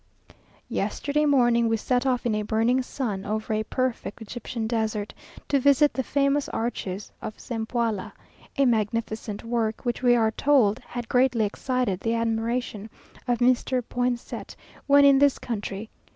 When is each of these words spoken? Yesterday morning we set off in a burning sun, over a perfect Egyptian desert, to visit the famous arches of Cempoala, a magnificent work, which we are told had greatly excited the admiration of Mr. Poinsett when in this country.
Yesterday 0.67 1.27
morning 1.27 1.69
we 1.69 1.77
set 1.77 2.07
off 2.07 2.25
in 2.25 2.33
a 2.33 2.41
burning 2.41 2.81
sun, 2.81 3.23
over 3.23 3.53
a 3.53 3.61
perfect 3.63 4.19
Egyptian 4.19 4.65
desert, 4.65 5.13
to 5.47 5.59
visit 5.59 5.93
the 5.93 6.01
famous 6.01 6.49
arches 6.49 7.11
of 7.21 7.37
Cempoala, 7.37 8.11
a 8.57 8.65
magnificent 8.65 9.43
work, 9.43 9.85
which 9.85 10.01
we 10.01 10.15
are 10.15 10.31
told 10.31 10.79
had 10.79 11.07
greatly 11.07 11.45
excited 11.45 11.99
the 11.99 12.15
admiration 12.15 12.89
of 13.27 13.37
Mr. 13.37 13.83
Poinsett 13.87 14.55
when 14.87 15.05
in 15.05 15.19
this 15.19 15.37
country. 15.37 15.87